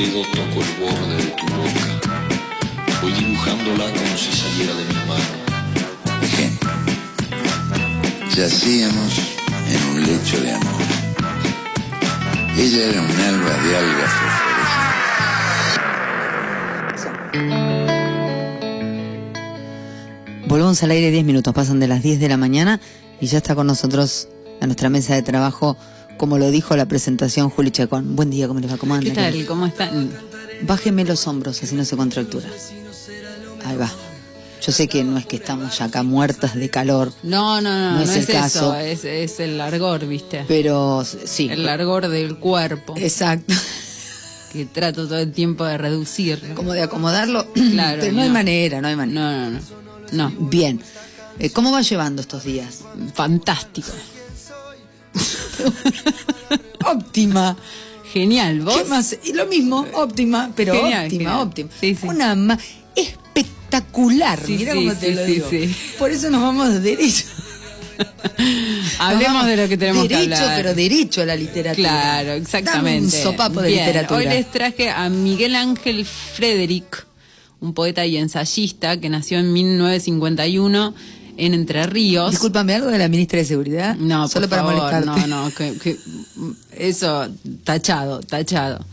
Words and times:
dedo 0.00 0.22
toco 0.32 0.62
el 0.62 0.72
borde 0.80 1.16
de 1.16 1.30
tu 1.32 1.46
boca. 1.46 1.90
Voy 3.02 3.12
dibujándola 3.12 3.84
como 3.84 4.16
si 4.16 4.32
saliera 4.32 4.74
de 4.74 4.84
mi 4.84 4.94
mano. 5.10 5.32
Ejemplo. 6.22 6.70
Yacíamos 8.34 9.12
en 9.68 9.80
un 9.90 10.02
lecho 10.06 10.40
de 10.40 10.52
amor. 10.52 10.82
Ella 12.56 12.84
era 12.90 13.00
un 13.02 13.10
alba 13.10 13.52
de 13.62 13.76
algas 13.76 14.12
Volvemos 20.46 20.82
al 20.82 20.90
aire 20.90 21.10
10 21.10 21.24
minutos, 21.24 21.54
pasan 21.54 21.78
de 21.78 21.86
las 21.88 22.02
10 22.02 22.18
de 22.20 22.28
la 22.28 22.36
mañana 22.36 22.80
y 23.20 23.26
ya 23.26 23.38
está 23.38 23.54
con 23.54 23.66
nosotros 23.66 24.28
a 24.60 24.66
nuestra 24.66 24.88
mesa 24.90 25.14
de 25.14 25.22
trabajo, 25.22 25.76
como 26.20 26.36
lo 26.36 26.50
dijo 26.50 26.76
la 26.76 26.84
presentación 26.84 27.48
Juli 27.48 27.70
Chacón. 27.70 28.14
Buen 28.14 28.28
día, 28.28 28.46
¿cómo 28.46 28.60
les 28.60 28.70
va? 28.70 28.76
¿Cómo 28.76 28.94
andan? 28.94 29.14
¿Qué 29.14 29.18
tal? 29.18 29.46
¿Cómo 29.46 29.64
están? 29.64 30.10
Bájeme 30.60 31.06
los 31.06 31.26
hombros, 31.26 31.62
así 31.62 31.74
no 31.74 31.82
se 31.86 31.96
contractura. 31.96 32.46
Ahí 33.64 33.74
va. 33.78 33.90
Yo 34.60 34.70
sé 34.70 34.86
que 34.86 35.02
no 35.02 35.16
es 35.16 35.24
que 35.24 35.36
estamos 35.36 35.78
ya 35.78 35.86
acá 35.86 36.02
muertas 36.02 36.54
de 36.56 36.68
calor, 36.68 37.10
No, 37.22 37.62
no, 37.62 37.70
no, 37.70 37.90
No 37.92 37.96
no, 37.96 38.02
es 38.02 38.10
es, 38.10 38.28
el 38.28 38.34
caso. 38.34 38.74
eso, 38.74 39.08
es, 39.08 39.32
es 39.32 39.40
el 39.40 39.56
largor, 39.56 40.06
¿viste? 40.06 40.44
pero 40.46 41.06
sí. 41.24 41.48
El 41.50 41.64
largor 41.64 42.08
del 42.08 42.36
cuerpo, 42.36 42.92
Exacto. 42.98 43.54
que 44.52 44.66
trato 44.66 45.06
todo 45.08 45.20
el 45.20 45.32
tiempo 45.32 45.64
de 45.64 45.78
reducir. 45.78 46.52
Como 46.54 46.74
de 46.74 46.82
acomodarlo. 46.82 47.46
Claro, 47.54 48.02
pero 48.02 48.12
no, 48.12 48.20
hay 48.20 48.28
manera, 48.28 48.82
no 48.82 48.88
hay 48.88 48.96
manera. 48.96 49.20
No, 49.22 49.50
no, 49.52 49.58
no. 50.12 50.28
No, 50.28 50.48
Bien. 50.50 50.82
Eh, 51.38 51.48
¿Cómo 51.48 51.72
va 51.72 51.80
llevando 51.80 52.20
estos 52.20 52.44
días? 52.44 52.80
fantástico. 53.14 53.88
Óptima. 56.86 57.56
Genial, 58.12 58.60
¿vos? 58.62 58.76
¿Qué 58.76 58.84
más? 58.88 59.16
Y 59.22 59.32
lo 59.34 59.46
mismo, 59.46 59.86
óptima, 59.94 60.50
pero 60.56 60.74
Genial, 60.74 61.04
óptima, 61.04 61.18
genial. 61.30 61.46
óptima. 61.46 61.70
Sí, 61.80 61.94
sí. 61.94 62.06
Una 62.08 62.34
ma- 62.34 62.58
espectacular. 62.96 64.40
Sí, 64.44 64.56
Mira 64.58 64.74
cómo 64.74 64.94
te 64.94 65.14
lo 65.14 65.24
digo. 65.24 65.46
Por 65.98 66.10
eso 66.10 66.28
nos 66.30 66.42
vamos 66.42 66.82
derecho. 66.82 67.24
Hablemos 68.98 69.46
de 69.46 69.56
lo 69.56 69.68
que 69.68 69.76
tenemos 69.76 70.08
derecho, 70.08 70.28
que 70.28 70.34
hablar. 70.34 70.56
pero 70.56 70.74
derecho 70.74 71.22
a 71.22 71.26
la 71.26 71.36
literatura. 71.36 71.88
Claro, 71.88 72.32
exactamente. 72.32 72.90
Dame 72.90 73.04
un 73.04 73.10
sopapo 73.10 73.60
de 73.62 73.68
Bien, 73.68 73.86
literatura. 73.86 74.18
Hoy 74.18 74.26
les 74.26 74.50
traje 74.50 74.90
a 74.90 75.08
Miguel 75.08 75.54
Ángel 75.54 76.04
Frederick, 76.06 77.06
un 77.60 77.74
poeta 77.74 78.04
y 78.06 78.16
ensayista 78.16 78.98
que 78.98 79.08
nació 79.08 79.38
en 79.38 79.52
1951 79.52 80.94
en 81.40 81.54
Entre 81.54 81.84
Ríos. 81.86 82.30
Discúlpame, 82.32 82.74
¿algo 82.74 82.88
de 82.88 82.98
la 82.98 83.08
ministra 83.08 83.38
de 83.38 83.44
Seguridad? 83.44 83.96
No, 83.96 84.28
Solo 84.28 84.48
por 84.48 84.58
para 84.58 84.62
molestarte. 84.70 85.26
No, 85.26 85.44
no, 85.44 85.54
que, 85.54 85.76
que- 85.78 85.96
eso, 86.76 87.28
tachado, 87.64 88.20
tachado. 88.20 88.84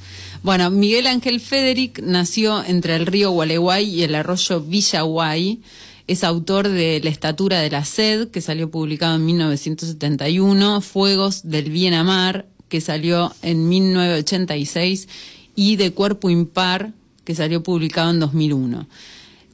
Bueno, 0.44 0.70
Miguel 0.70 1.08
Ángel 1.08 1.39
Federic 1.39 2.00
nació 2.02 2.64
entre 2.64 2.95
el 2.95 3.06
río 3.06 3.31
Gualeguay 3.31 3.86
y 3.89 4.04
el 4.04 4.16
arroyo 4.16 4.62
Villaguay. 4.62 5.62
Es 6.08 6.23
autor 6.23 6.70
de 6.70 7.02
La 7.04 7.09
estatura 7.09 7.59
de 7.59 7.70
la 7.70 7.84
sed, 7.84 8.30
que 8.30 8.39
salió 8.39 8.72
publicado 8.72 9.16
en 9.16 9.26
1971, 9.26 10.80
Fuegos 10.82 11.42
del 11.50 11.70
bien 11.70 11.94
amar, 11.94 12.45
que 12.70 12.80
salió 12.80 13.34
en 13.42 13.67
1986, 13.67 15.08
y 15.56 15.76
De 15.76 15.92
cuerpo 15.92 16.30
impar, 16.30 16.94
que 17.26 17.36
salió 17.36 17.61
publicado 17.64 18.11
en 18.11 18.20
2001 18.22 18.88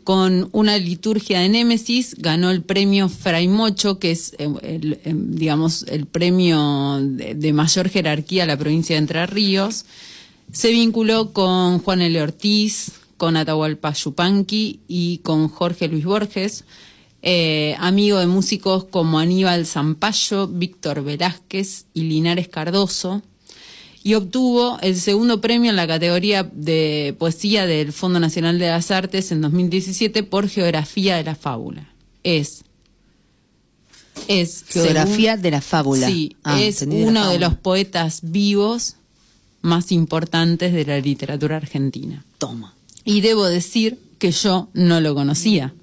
con 0.04 0.50
una 0.52 0.78
liturgia 0.78 1.40
de 1.40 1.50
Némesis, 1.50 2.16
ganó 2.20 2.52
el 2.52 2.62
premio 2.62 3.09
Fray 3.09 3.48
Mocho, 3.48 4.00
que 4.00 4.12
es, 4.12 4.34
eh, 4.38 4.50
el, 4.62 5.00
eh, 5.04 5.14
digamos, 5.16 5.84
el 5.88 6.06
premio 6.06 7.00
de, 7.02 7.36
de 7.36 7.54
mayor 7.54 7.90
jerarquía 7.90 8.44
a 8.44 8.48
la 8.48 8.58
provincia 8.58 8.96
de 8.96 9.00
Entre 9.00 9.26
Ríos. 9.26 9.86
Se 10.52 10.72
vinculó 10.72 11.34
con 11.34 11.80
Juan 11.80 12.02
L. 12.02 12.22
Ortiz, 12.22 12.92
con 13.18 13.38
Atahualpa 13.38 13.94
Yupanqui 13.94 14.81
y 14.88 15.19
con 15.19 15.47
Jorge 15.47 15.88
Luis 15.88 16.06
Borges. 16.06 16.66
eh, 17.24 17.75
amigo 17.80 18.19
de 18.19 18.28
músicos 18.28 18.84
como 18.84 19.18
Aníbal 19.18 19.66
Zampayo, 19.66 20.47
Víctor 20.47 21.03
Velázquez 21.03 21.86
y 21.94 22.03
Linares 22.03 22.50
Cardoso 22.50 23.22
y 24.03 24.16
obtuvo 24.16 24.78
el 24.81 24.97
segundo 25.00 25.40
premio 25.41 25.69
en 25.69 25.75
la 25.78 25.88
categoría 25.88 26.44
de 26.44 27.16
poesía 27.18 27.66
del 27.66 27.94
Fondo 27.94 28.19
Nacional 28.19 28.59
de 28.59 28.68
las 28.68 28.91
Artes 28.91 29.31
en 29.31 29.41
2017 29.41 30.24
por 30.24 30.50
Geografía 30.50 31.16
de 31.16 31.24
la 31.24 31.36
Fábula. 31.36 31.90
Es. 32.24 32.63
Es. 34.28 34.66
Geografía 34.68 35.31
según- 35.31 35.42
de 35.44 35.52
la 35.52 35.62
fábula. 35.62 36.08
Sí, 36.08 36.36
Ah, 36.44 36.62
es 36.62 36.81
de 36.81 36.86
uno 36.88 37.22
de 37.22 37.28
fábula. 37.28 37.47
los 37.50 37.58
poetas 37.58 38.19
vivos 38.24 38.96
más 39.62 39.92
importantes 39.92 40.74
de 40.74 40.86
la 40.86 41.00
literatura 41.00 41.58
argentina. 41.58 42.24
Toma. 42.38 42.74
Y 43.06 43.22
debo 43.22 43.46
decir 43.46 44.00
que 44.19 44.31
yo 44.31 44.69
no 44.74 45.02
lo 45.02 45.16
conocía. 45.16 45.74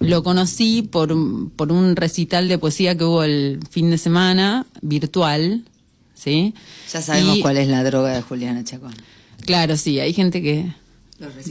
Lo 0.00 0.22
conocí 0.22 0.82
por, 0.82 1.14
por 1.56 1.72
un 1.72 1.96
recital 1.96 2.48
de 2.48 2.58
poesía 2.58 2.96
que 2.96 3.04
hubo 3.04 3.22
el 3.24 3.60
fin 3.70 3.90
de 3.90 3.98
semana, 3.98 4.66
virtual, 4.80 5.64
¿sí? 6.18 6.54
Ya 6.92 7.00
sabemos 7.02 7.36
Y- 7.38 7.40
cuál 7.42 7.56
es 7.58 7.68
la 7.68 7.84
droga 7.84 8.12
de 8.14 8.22
Juliana 8.22 8.64
Chacón. 8.64 8.94
Claro, 9.46 9.76
sí, 9.76 10.00
hay 10.00 10.12
gente 10.12 10.42
que, 10.42 10.66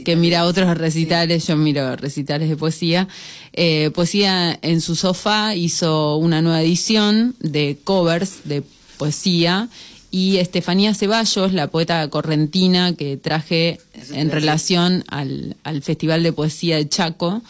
que 0.04 0.14
mira 0.16 0.44
otros 0.44 0.76
recitales, 0.76 1.46
yo 1.46 1.56
miro 1.56 1.96
recitales 1.96 2.48
de 2.48 2.56
poesía. 2.56 3.08
Eh, 3.52 3.90
poesía 3.94 4.58
en 4.62 4.80
su 4.80 4.94
sofá 4.94 5.54
hizo 5.54 6.16
una 6.16 6.42
nueva 6.42 6.62
edición 6.62 7.34
de 7.40 7.78
covers 7.84 8.40
de 8.44 8.62
poesía 8.98 9.68
y 10.10 10.36
Estefanía 10.38 10.94
Ceballos, 10.94 11.52
la 11.52 11.68
poeta 11.68 12.08
correntina 12.08 12.94
que 12.94 13.16
traje 13.16 13.78
en 14.12 14.30
relación 14.30 15.04
al, 15.08 15.56
al 15.64 15.82
Festival 15.82 16.22
de 16.22 16.32
Poesía 16.32 16.76
de 16.76 16.88
Chaco, 16.88 17.42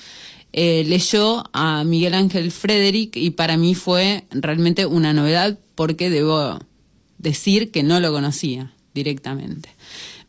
eh, 0.52 0.82
leyó 0.86 1.44
a 1.52 1.84
Miguel 1.84 2.14
Ángel 2.14 2.50
Frederick 2.50 3.16
y 3.16 3.30
para 3.30 3.56
mí 3.56 3.74
fue 3.74 4.24
realmente 4.30 4.86
una 4.86 5.12
novedad 5.12 5.56
porque 5.74 6.10
debo 6.10 6.58
decir 7.18 7.70
que 7.70 7.82
no 7.82 8.00
lo 8.00 8.12
conocía 8.12 8.72
directamente. 8.94 9.68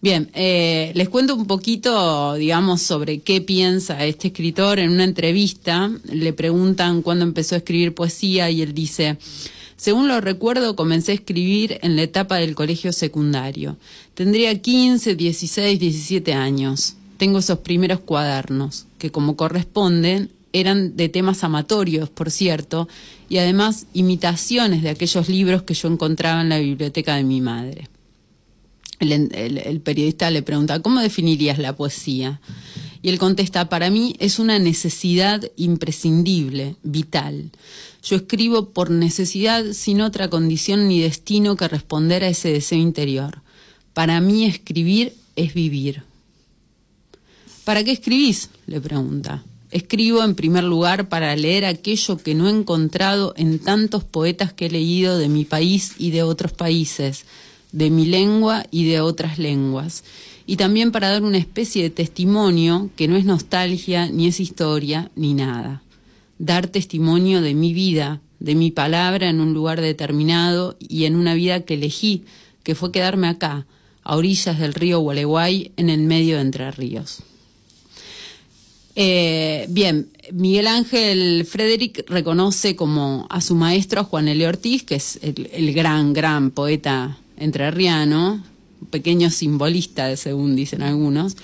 Bien, 0.01 0.29
eh, 0.33 0.93
les 0.95 1.09
cuento 1.09 1.35
un 1.35 1.45
poquito, 1.45 2.35
digamos, 2.35 2.81
sobre 2.81 3.19
qué 3.19 3.41
piensa 3.41 4.05
este 4.05 4.29
escritor. 4.29 4.79
En 4.79 4.91
una 4.91 5.03
entrevista 5.03 5.91
le 6.05 6.31
preguntan 6.31 7.01
cuándo 7.01 7.25
empezó 7.25 7.55
a 7.55 7.57
escribir 7.57 7.93
poesía 7.93 8.49
y 8.49 8.61
él 8.61 8.73
dice, 8.73 9.17
según 9.75 10.07
lo 10.07 10.21
recuerdo, 10.21 10.77
comencé 10.77 11.11
a 11.11 11.15
escribir 11.15 11.79
en 11.81 11.97
la 11.97 12.03
etapa 12.03 12.37
del 12.37 12.55
colegio 12.55 12.93
secundario. 12.93 13.77
Tendría 14.13 14.57
15, 14.61 15.15
16, 15.15 15.79
17 15.79 16.33
años. 16.33 16.95
Tengo 17.17 17.39
esos 17.39 17.59
primeros 17.59 17.99
cuadernos, 17.99 18.85
que 18.97 19.11
como 19.11 19.35
corresponden, 19.35 20.31
eran 20.53 20.95
de 20.97 21.09
temas 21.09 21.43
amatorios, 21.43 22.09
por 22.09 22.31
cierto, 22.31 22.87
y 23.29 23.37
además 23.37 23.85
imitaciones 23.93 24.81
de 24.81 24.89
aquellos 24.89 25.29
libros 25.29 25.63
que 25.63 25.73
yo 25.73 25.87
encontraba 25.87 26.41
en 26.41 26.49
la 26.49 26.59
biblioteca 26.59 27.15
de 27.15 27.23
mi 27.23 27.41
madre. 27.41 27.87
El, 28.99 29.79
periodista 29.81 30.29
le 30.29 30.41
pregunta, 30.41 30.81
¿cómo 30.81 30.99
definirías 30.99 31.57
la 31.57 31.75
poesía? 31.75 32.41
Y 33.01 33.09
él 33.09 33.17
contesta, 33.17 33.69
para 33.69 33.89
mí 33.89 34.15
es 34.19 34.39
una 34.39 34.59
necesidad 34.59 35.41
imprescindible, 35.55 36.75
vital. 36.83 37.51
Yo 38.03 38.17
escribo 38.17 38.71
por 38.71 38.91
necesidad 38.91 39.71
sin 39.71 40.01
otra 40.01 40.29
condición 40.29 40.89
ni 40.89 40.99
destino 40.99 41.55
que 41.55 41.69
responder 41.69 42.23
a 42.25 42.29
ese 42.29 42.51
deseo 42.51 42.79
interior. 42.79 43.41
Para 43.93 44.19
mí 44.19 44.45
escribir 44.45 45.13
es 45.37 45.53
vivir. 45.53 46.03
¿Para 47.63 47.83
qué 47.83 47.91
escribís? 47.91 48.49
le 48.67 48.81
pregunta. 48.81 49.43
Escribo 49.71 50.23
en 50.23 50.33
primer 50.33 50.63
lugar 50.63 51.09
para 51.09 51.35
leer 51.35 51.65
aquello 51.65 52.17
que 52.17 52.33
no 52.33 52.47
he 52.47 52.51
encontrado 52.51 53.33
en 53.37 53.59
tantos 53.59 54.03
poetas 54.03 54.51
que 54.51 54.65
he 54.65 54.69
leído 54.71 55.19
de 55.19 55.29
mi 55.29 55.45
país 55.45 55.93
y 55.99 56.09
de 56.09 56.23
otros 56.23 56.53
países, 56.53 57.25
de 57.71 57.91
mi 57.91 58.07
lengua 58.07 58.65
y 58.71 58.85
de 58.85 58.99
otras 59.01 59.37
lenguas. 59.37 60.03
Y 60.47 60.55
también 60.55 60.91
para 60.91 61.09
dar 61.09 61.21
una 61.21 61.37
especie 61.37 61.83
de 61.83 61.91
testimonio 61.91 62.89
que 62.95 63.07
no 63.07 63.15
es 63.15 63.25
nostalgia, 63.25 64.09
ni 64.09 64.27
es 64.27 64.39
historia, 64.39 65.11
ni 65.15 65.35
nada. 65.35 65.83
Dar 66.39 66.65
testimonio 66.65 67.41
de 67.43 67.53
mi 67.53 67.71
vida, 67.71 68.21
de 68.39 68.55
mi 68.55 68.71
palabra 68.71 69.29
en 69.29 69.39
un 69.39 69.53
lugar 69.53 69.81
determinado 69.81 70.77
y 70.79 71.05
en 71.05 71.15
una 71.15 71.35
vida 71.35 71.59
que 71.61 71.75
elegí, 71.75 72.23
que 72.63 72.73
fue 72.73 72.91
quedarme 72.91 73.27
acá, 73.27 73.67
a 74.01 74.15
orillas 74.15 74.57
del 74.57 74.73
río 74.73 74.99
Gualeguay, 75.01 75.73
en 75.77 75.91
el 75.91 76.01
medio 76.01 76.37
de 76.37 76.41
Entre 76.41 76.71
Ríos. 76.71 77.21
Eh, 79.01 79.65
bien, 79.69 80.09
Miguel 80.33 80.67
Ángel 80.67 81.47
Frederick 81.49 82.03
reconoce 82.09 82.75
como 82.75 83.27
a 83.29 83.39
su 83.39 83.55
maestro 83.55 84.03
Juan 84.03 84.27
L. 84.27 84.45
Ortiz, 84.45 84.83
que 84.83 84.95
es 84.95 85.19
el, 85.21 85.49
el 85.53 85.73
gran, 85.73 86.11
gran 86.11 86.51
poeta 86.51 87.17
entrerriano, 87.37 88.43
pequeño 88.89 89.29
simbolista, 89.29 90.13
según 90.17 90.57
dicen 90.57 90.81
algunos, 90.81 91.37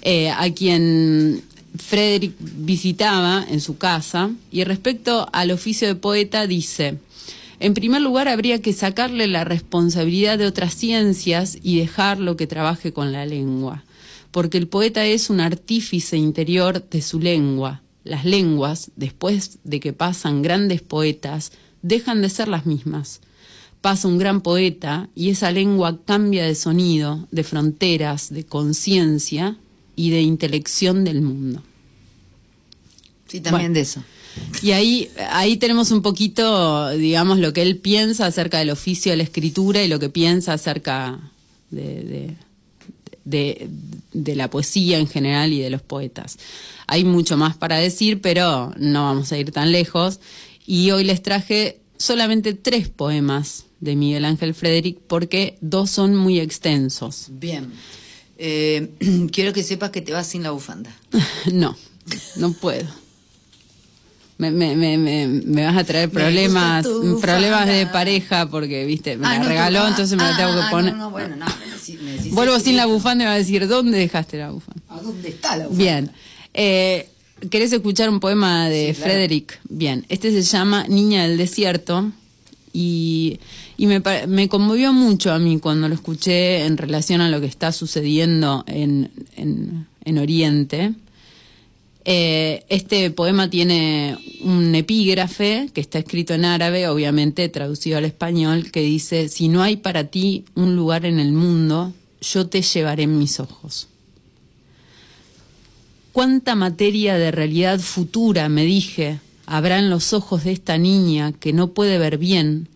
eh, 0.00 0.30
a 0.30 0.50
quien 0.54 1.42
Frederick 1.76 2.32
visitaba 2.40 3.44
en 3.50 3.60
su 3.60 3.76
casa. 3.76 4.30
Y 4.50 4.64
respecto 4.64 5.28
al 5.30 5.50
oficio 5.50 5.86
de 5.86 5.96
poeta, 5.96 6.46
dice: 6.46 6.96
En 7.60 7.74
primer 7.74 8.00
lugar, 8.00 8.28
habría 8.28 8.62
que 8.62 8.72
sacarle 8.72 9.26
la 9.26 9.44
responsabilidad 9.44 10.38
de 10.38 10.46
otras 10.46 10.72
ciencias 10.74 11.58
y 11.62 11.80
dejarlo 11.80 12.38
que 12.38 12.46
trabaje 12.46 12.94
con 12.94 13.12
la 13.12 13.26
lengua, 13.26 13.84
porque 14.34 14.58
el 14.58 14.66
poeta 14.66 15.06
es 15.06 15.30
un 15.30 15.38
artífice 15.38 16.16
interior 16.16 16.84
de 16.90 17.02
su 17.02 17.20
lengua. 17.20 17.82
Las 18.02 18.24
lenguas, 18.24 18.90
después 18.96 19.60
de 19.62 19.78
que 19.78 19.92
pasan 19.92 20.42
grandes 20.42 20.82
poetas, 20.82 21.52
dejan 21.82 22.20
de 22.20 22.28
ser 22.28 22.48
las 22.48 22.66
mismas. 22.66 23.20
Pasa 23.80 24.08
un 24.08 24.18
gran 24.18 24.40
poeta 24.40 25.08
y 25.14 25.30
esa 25.30 25.52
lengua 25.52 26.00
cambia 26.04 26.44
de 26.44 26.56
sonido, 26.56 27.28
de 27.30 27.44
fronteras, 27.44 28.34
de 28.34 28.44
conciencia 28.44 29.56
y 29.94 30.10
de 30.10 30.22
intelección 30.22 31.04
del 31.04 31.22
mundo. 31.22 31.62
Sí, 33.28 33.38
también 33.40 33.70
Bueno. 33.70 33.74
de 33.74 33.80
eso. 33.82 34.02
Y 34.62 34.72
ahí, 34.72 35.10
ahí 35.30 35.58
tenemos 35.58 35.92
un 35.92 36.02
poquito, 36.02 36.90
digamos, 36.90 37.38
lo 37.38 37.52
que 37.52 37.62
él 37.62 37.76
piensa 37.76 38.26
acerca 38.26 38.58
del 38.58 38.70
oficio 38.70 39.12
de 39.12 39.18
la 39.18 39.22
escritura 39.22 39.84
y 39.84 39.86
lo 39.86 40.00
que 40.00 40.08
piensa 40.08 40.54
acerca 40.54 41.20
de, 41.70 42.02
de, 42.02 42.36
de- 43.24 43.68
de 44.12 44.36
la 44.36 44.48
poesía 44.50 44.98
en 44.98 45.06
general 45.08 45.52
y 45.52 45.60
de 45.60 45.70
los 45.70 45.82
poetas. 45.82 46.38
Hay 46.86 47.04
mucho 47.04 47.36
más 47.36 47.56
para 47.56 47.76
decir, 47.78 48.20
pero 48.20 48.72
no 48.78 49.04
vamos 49.04 49.32
a 49.32 49.38
ir 49.38 49.50
tan 49.50 49.72
lejos. 49.72 50.20
Y 50.66 50.90
hoy 50.90 51.04
les 51.04 51.22
traje 51.22 51.80
solamente 51.98 52.54
tres 52.54 52.88
poemas 52.88 53.64
de 53.80 53.96
Miguel 53.96 54.24
Ángel 54.24 54.54
Frederick 54.54 54.98
porque 55.06 55.56
dos 55.60 55.90
son 55.90 56.16
muy 56.16 56.40
extensos. 56.40 57.28
Bien. 57.30 57.70
Eh, 58.38 58.90
quiero 59.32 59.52
que 59.52 59.62
sepas 59.62 59.90
que 59.90 60.00
te 60.00 60.12
vas 60.12 60.26
sin 60.26 60.42
la 60.42 60.50
bufanda. 60.50 60.94
no, 61.52 61.76
no 62.36 62.52
puedo. 62.52 62.86
Me, 64.36 64.50
me, 64.50 64.74
me, 64.74 64.96
me, 65.28 65.64
vas 65.64 65.76
a 65.76 65.84
traer 65.84 66.10
problemas, 66.10 66.84
problemas 67.20 67.66
de 67.68 67.86
pareja 67.86 68.46
porque, 68.50 68.84
viste, 68.84 69.16
me 69.16 69.26
Ah, 69.26 69.30
la 69.34 69.38
no, 69.38 69.42
tú- 69.44 69.48
regaló, 69.50 69.80
ah, 69.82 69.88
entonces 69.90 70.16
me 70.16 70.24
la 70.24 70.34
ah, 70.34 70.36
tengo 70.36 70.50
ah, 70.60 70.64
que 70.66 70.70
poner. 70.70 70.92
No, 70.92 70.98
no, 71.04 71.10
bueno, 71.10 71.36
no. 71.36 71.46
me 71.46 71.52
decís- 71.76 72.00
me 72.02 72.10
decís 72.12 72.32
Vuelvo 72.34 72.58
sin 72.58 72.76
la 72.76 72.86
bufanda 72.86 73.22
y 73.22 73.26
me 73.26 73.28
va 73.30 73.34
a 73.34 73.38
decir, 73.38 73.68
¿dónde 73.68 73.96
dejaste 73.96 74.38
la 74.38 74.50
bufanda? 74.50 74.82
¿A 74.88 75.00
dónde 75.00 75.28
está 75.28 75.56
la 75.56 75.64
bufanda? 75.68 75.78
Bien. 75.84 76.10
Eh, 76.52 77.08
¿Querés 77.48 77.72
escuchar 77.72 78.08
un 78.10 78.18
poema 78.20 78.68
de 78.68 78.88
Sí, 78.88 78.94
claro. 78.94 79.10
Frederick? 79.12 79.60
Bien. 79.68 80.04
Este 80.08 80.30
se 80.32 80.42
llama 80.42 80.84
Niña 80.88 81.28
del 81.28 81.36
Desierto 81.38 82.10
y, 82.72 83.38
y 83.76 83.86
me, 83.86 84.02
me 84.26 84.48
conmovió 84.48 84.92
mucho 84.92 85.32
a 85.32 85.38
mí 85.38 85.60
cuando 85.60 85.88
lo 85.88 85.94
escuché 85.94 86.64
en 86.64 86.76
relación 86.76 87.20
a 87.20 87.28
lo 87.28 87.40
que 87.40 87.46
está 87.46 87.70
sucediendo 87.70 88.64
en, 88.66 89.10
en, 89.36 89.86
en 90.04 90.18
Oriente. 90.18 90.92
Eh, 92.06 92.64
este 92.68 93.10
poema 93.10 93.48
tiene 93.48 94.18
un 94.42 94.74
epígrafe 94.74 95.70
que 95.72 95.80
está 95.80 95.98
escrito 95.98 96.34
en 96.34 96.44
árabe, 96.44 96.86
obviamente 96.88 97.48
traducido 97.48 97.96
al 97.96 98.04
español, 98.04 98.70
que 98.70 98.82
dice, 98.82 99.28
si 99.28 99.48
no 99.48 99.62
hay 99.62 99.76
para 99.76 100.04
ti 100.04 100.44
un 100.54 100.76
lugar 100.76 101.06
en 101.06 101.18
el 101.18 101.32
mundo, 101.32 101.94
yo 102.20 102.46
te 102.46 102.60
llevaré 102.60 103.04
en 103.04 103.18
mis 103.18 103.40
ojos. 103.40 103.88
¿Cuánta 106.12 106.54
materia 106.54 107.16
de 107.16 107.30
realidad 107.30 107.80
futura, 107.80 108.48
me 108.48 108.64
dije, 108.64 109.18
habrá 109.46 109.78
en 109.78 109.90
los 109.90 110.12
ojos 110.12 110.44
de 110.44 110.52
esta 110.52 110.78
niña 110.78 111.32
que 111.32 111.52
no 111.52 111.72
puede 111.72 111.98
ver 111.98 112.18
bien, 112.18 112.68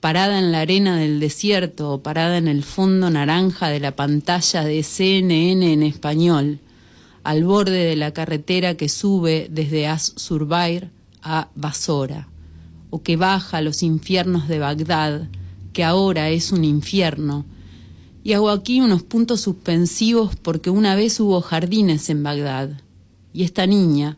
parada 0.00 0.38
en 0.38 0.52
la 0.52 0.60
arena 0.60 0.98
del 0.98 1.18
desierto 1.18 1.92
o 1.92 2.02
parada 2.02 2.36
en 2.36 2.48
el 2.48 2.62
fondo 2.62 3.08
naranja 3.08 3.68
de 3.70 3.80
la 3.80 3.96
pantalla 3.96 4.64
de 4.64 4.82
CNN 4.82 5.72
en 5.72 5.82
español, 5.82 6.58
al 7.24 7.44
borde 7.44 7.84
de 7.84 7.96
la 7.96 8.12
carretera 8.12 8.76
que 8.76 8.88
sube 8.88 9.48
desde 9.50 9.86
As-Surbair 9.88 10.90
a 11.22 11.48
Basora, 11.54 12.28
o 12.90 13.02
que 13.02 13.16
baja 13.16 13.58
a 13.58 13.62
los 13.62 13.82
infiernos 13.82 14.46
de 14.46 14.58
Bagdad, 14.58 15.28
que 15.72 15.84
ahora 15.84 16.30
es 16.30 16.52
un 16.52 16.64
infierno, 16.64 17.46
y 18.22 18.34
hago 18.34 18.50
aquí 18.50 18.80
unos 18.80 19.02
puntos 19.02 19.40
suspensivos 19.40 20.36
porque 20.36 20.70
una 20.70 20.94
vez 20.94 21.18
hubo 21.20 21.40
jardines 21.40 22.08
en 22.08 22.22
Bagdad. 22.22 22.70
Y 23.32 23.44
esta 23.44 23.66
niña, 23.66 24.16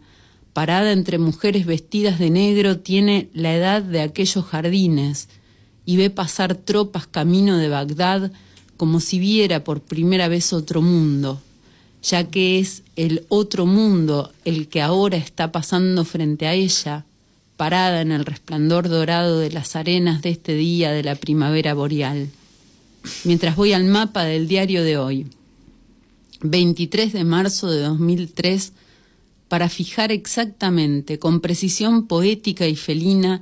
parada 0.53 0.93
entre 0.93 1.19
mujeres 1.19 1.67
vestidas 1.67 2.19
de 2.19 2.31
negro, 2.31 2.79
tiene 2.79 3.31
la 3.33 3.55
edad 3.55 3.83
de 3.83 4.03
aquellos 4.03 4.45
jardines 4.45 5.29
y 5.85 5.97
ve 5.97 6.11
pasar 6.11 6.55
tropas 6.55 7.07
camino 7.07 7.57
de 7.57 7.69
Bagdad 7.69 8.31
como 8.77 9.01
si 9.01 9.19
viera 9.19 9.65
por 9.65 9.81
primera 9.81 10.29
vez 10.29 10.53
otro 10.53 10.83
mundo, 10.83 11.41
ya 12.09 12.25
que 12.25 12.61
es 12.61 12.83
el 12.95 13.25
otro 13.29 13.67
mundo 13.67 14.33
el 14.45 14.69
que 14.69 14.81
ahora 14.81 15.17
está 15.17 15.51
pasando 15.51 16.05
frente 16.05 16.47
a 16.47 16.55
ella, 16.55 17.05
parada 17.57 18.01
en 18.01 18.13
el 18.13 18.25
resplandor 18.25 18.89
dorado 18.89 19.41
de 19.41 19.51
las 19.51 19.75
arenas 19.75 20.23
de 20.23 20.31
este 20.31 20.55
día 20.55 20.93
de 20.93 21.03
la 21.03 21.17
primavera 21.17 21.75
boreal. 21.75 22.29
Mientras 23.25 23.57
voy 23.57 23.73
al 23.73 23.85
mapa 23.85 24.25
del 24.25 24.47
diario 24.47 24.85
de 24.85 24.99
hoy, 24.99 25.27
23 26.43 27.13
de 27.13 27.25
marzo 27.25 27.71
de 27.71 27.81
2003, 27.81 28.73
para 29.49 29.69
fijar 29.69 30.13
exactamente, 30.13 31.19
con 31.19 31.41
precisión 31.41 32.07
poética 32.07 32.69
y 32.69 32.77
felina, 32.77 33.41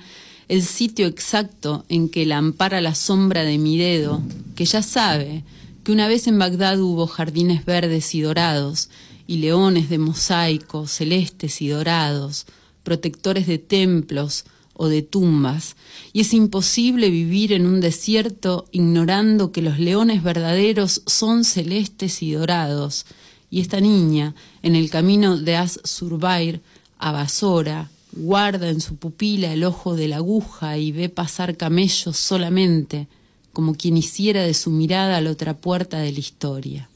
el 0.49 0.63
sitio 0.63 1.07
exacto 1.07 1.85
en 1.89 2.09
que 2.09 2.25
la 2.25 2.39
ampara 2.39 2.81
la 2.81 2.95
sombra 2.95 3.45
de 3.45 3.59
mi 3.59 3.77
dedo, 3.77 4.23
que 4.55 4.65
ya 4.65 4.83
sabe 4.83 5.43
que 5.85 5.93
una 5.93 6.09
vez 6.09 6.27
en 6.27 6.39
Bagdad 6.39 6.81
hubo 6.81 7.07
jardines 7.07 7.65
verdes 7.65 8.15
y 8.15 8.23
dorados, 8.23 8.91
y 9.27 9.37
leones 9.37 9.89
de 9.89 9.99
mosaico, 9.99 10.87
celestes 10.87 11.63
y 11.63 11.69
dorados, 11.69 12.47
protectores 12.83 13.47
de 13.47 13.59
templos, 13.59 14.45
o 14.75 14.89
de 14.89 15.03
tumbas, 15.03 15.77
y 16.13 16.21
es 16.23 16.35
imposible 16.35 17.09
vivir 17.09 17.53
en 17.53 17.67
un 17.67 17.81
desierto 17.81 18.67
ignorando 18.73 19.53
que 19.53 19.63
los 19.63 19.79
leones 19.79 20.23
verdaderos 20.23 21.03
son 21.07 21.45
celestes 21.45 22.23
y 22.23 22.33
dorados, 22.33 23.07
y 23.51 23.61
esta 23.61 23.81
niña, 23.81 24.35
en 24.63 24.75
el 24.75 24.91
camino 24.91 25.37
de 25.37 25.57
As-Surbair 25.57 26.61
a 26.99 27.13
Basora, 27.13 27.89
guarda 28.13 28.69
en 28.69 28.81
su 28.81 28.97
pupila 28.97 29.53
el 29.53 29.65
ojo 29.65 29.95
de 29.95 30.09
la 30.09 30.17
aguja 30.17 30.77
y 30.77 30.91
ve 30.91 31.09
pasar 31.09 31.57
camellos 31.57 32.17
solamente, 32.17 33.07
como 33.55 33.75
quien 33.75 33.97
hiciera 33.97 34.43
de 34.43 34.53
su 34.53 34.71
mirada 34.71 35.23
la 35.23 35.31
otra 35.31 35.57
puerta 35.57 36.01
de 36.01 36.13
la 36.13 36.19
historia. 36.19 36.91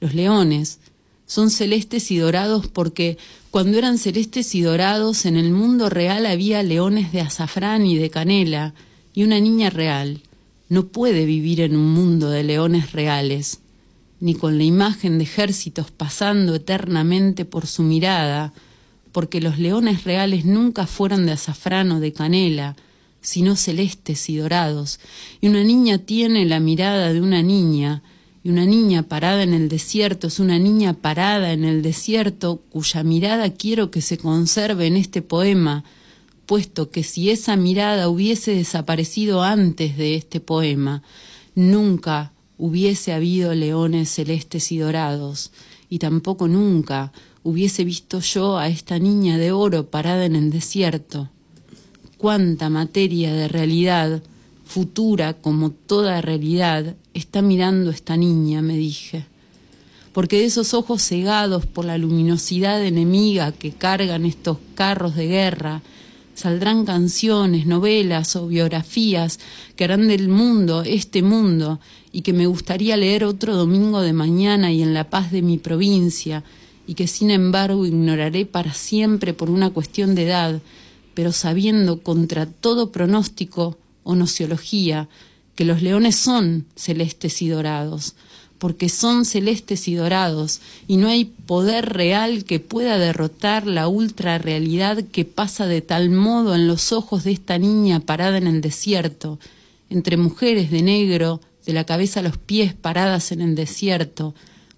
Los 0.00 0.14
leones 0.14 0.78
son 1.26 1.50
celestes 1.50 2.10
y 2.10 2.16
dorados 2.16 2.68
porque 2.68 3.18
cuando 3.50 3.76
eran 3.76 3.98
celestes 3.98 4.54
y 4.54 4.62
dorados 4.62 5.26
en 5.26 5.36
el 5.36 5.52
mundo 5.52 5.90
real 5.90 6.24
había 6.24 6.62
leones 6.62 7.12
de 7.12 7.20
azafrán 7.20 7.84
y 7.84 7.98
de 7.98 8.08
canela, 8.08 8.72
y 9.12 9.24
una 9.24 9.38
niña 9.40 9.70
real 9.70 10.22
no 10.68 10.86
puede 10.86 11.26
vivir 11.26 11.60
en 11.60 11.76
un 11.76 11.92
mundo 11.92 12.30
de 12.30 12.44
leones 12.44 12.92
reales, 12.92 13.60
ni 14.20 14.34
con 14.34 14.56
la 14.56 14.64
imagen 14.64 15.18
de 15.18 15.24
ejércitos 15.24 15.90
pasando 15.90 16.54
eternamente 16.54 17.44
por 17.44 17.66
su 17.66 17.82
mirada, 17.82 18.52
porque 19.12 19.40
los 19.40 19.58
leones 19.58 20.04
reales 20.04 20.44
nunca 20.44 20.86
fueron 20.86 21.26
de 21.26 21.32
azafrán 21.32 21.90
o 21.90 22.00
de 22.00 22.12
canela, 22.12 22.76
sino 23.20 23.56
celestes 23.56 24.28
y 24.30 24.36
dorados, 24.36 25.00
y 25.40 25.48
una 25.48 25.62
niña 25.64 25.98
tiene 25.98 26.44
la 26.46 26.60
mirada 26.60 27.12
de 27.12 27.20
una 27.20 27.42
niña, 27.42 28.02
y 28.42 28.48
una 28.48 28.64
niña 28.64 29.02
parada 29.02 29.42
en 29.42 29.52
el 29.52 29.68
desierto 29.68 30.28
es 30.28 30.40
una 30.40 30.58
niña 30.58 30.94
parada 30.94 31.52
en 31.52 31.64
el 31.64 31.82
desierto 31.82 32.62
cuya 32.70 33.02
mirada 33.02 33.50
quiero 33.52 33.90
que 33.90 34.00
se 34.00 34.16
conserve 34.16 34.86
en 34.86 34.96
este 34.96 35.20
poema, 35.20 35.84
puesto 36.46 36.90
que 36.90 37.04
si 37.04 37.30
esa 37.30 37.56
mirada 37.56 38.08
hubiese 38.08 38.54
desaparecido 38.54 39.42
antes 39.42 39.96
de 39.96 40.14
este 40.14 40.40
poema, 40.40 41.02
nunca 41.54 42.32
hubiese 42.56 43.12
habido 43.12 43.54
leones 43.54 44.08
celestes 44.08 44.72
y 44.72 44.78
dorados, 44.78 45.52
y 45.88 45.98
tampoco 45.98 46.48
nunca 46.48 47.12
hubiese 47.42 47.84
visto 47.84 48.20
yo 48.20 48.58
a 48.58 48.68
esta 48.68 48.98
niña 48.98 49.38
de 49.38 49.52
oro 49.52 49.90
parada 49.90 50.24
en 50.24 50.36
el 50.36 50.50
desierto. 50.50 51.30
Cuánta 52.20 52.68
materia 52.68 53.32
de 53.32 53.48
realidad, 53.48 54.22
futura 54.66 55.32
como 55.32 55.70
toda 55.70 56.20
realidad, 56.20 56.94
está 57.14 57.40
mirando 57.40 57.90
esta 57.90 58.14
niña, 58.18 58.60
me 58.60 58.76
dije. 58.76 59.24
Porque 60.12 60.40
de 60.40 60.44
esos 60.44 60.74
ojos 60.74 61.02
cegados 61.02 61.64
por 61.64 61.86
la 61.86 61.96
luminosidad 61.96 62.84
enemiga 62.84 63.52
que 63.52 63.72
cargan 63.72 64.26
estos 64.26 64.58
carros 64.74 65.16
de 65.16 65.28
guerra, 65.28 65.80
saldrán 66.34 66.84
canciones, 66.84 67.64
novelas 67.64 68.36
o 68.36 68.48
biografías 68.48 69.40
que 69.74 69.84
harán 69.84 70.06
del 70.06 70.28
mundo 70.28 70.82
este 70.82 71.22
mundo 71.22 71.80
y 72.12 72.20
que 72.20 72.34
me 72.34 72.46
gustaría 72.46 72.98
leer 72.98 73.24
otro 73.24 73.56
domingo 73.56 74.02
de 74.02 74.12
mañana 74.12 74.70
y 74.70 74.82
en 74.82 74.92
la 74.92 75.08
paz 75.08 75.32
de 75.32 75.40
mi 75.40 75.56
provincia 75.56 76.44
y 76.86 76.92
que 76.92 77.06
sin 77.06 77.30
embargo 77.30 77.86
ignoraré 77.86 78.44
para 78.44 78.74
siempre 78.74 79.32
por 79.32 79.48
una 79.48 79.70
cuestión 79.70 80.14
de 80.14 80.26
edad, 80.26 80.60
pero 81.14 81.32
sabiendo 81.32 82.00
contra 82.00 82.46
todo 82.46 82.92
pronóstico 82.92 83.78
o 84.02 84.14
nociología 84.14 85.08
que 85.54 85.64
los 85.64 85.82
leones 85.82 86.16
son 86.16 86.66
celestes 86.74 87.42
y 87.42 87.48
dorados, 87.48 88.14
porque 88.58 88.88
son 88.88 89.24
celestes 89.24 89.88
y 89.88 89.94
dorados, 89.94 90.60
y 90.86 90.96
no 90.96 91.08
hay 91.08 91.24
poder 91.24 91.94
real 91.94 92.44
que 92.44 92.60
pueda 92.60 92.98
derrotar 92.98 93.66
la 93.66 93.88
ultra 93.88 94.38
realidad 94.38 95.02
que 95.04 95.24
pasa 95.24 95.66
de 95.66 95.80
tal 95.80 96.10
modo 96.10 96.54
en 96.54 96.66
los 96.66 96.92
ojos 96.92 97.24
de 97.24 97.32
esta 97.32 97.58
niña 97.58 98.00
parada 98.00 98.38
en 98.38 98.46
el 98.46 98.60
desierto, 98.60 99.38
entre 99.88 100.16
mujeres 100.16 100.70
de 100.70 100.82
negro, 100.82 101.40
de 101.64 101.72
la 101.72 101.84
cabeza 101.84 102.20
a 102.20 102.22
los 102.22 102.36
pies 102.36 102.74
paradas 102.74 103.32
en 103.32 103.40
el 103.40 103.54
desierto, 103.54 104.34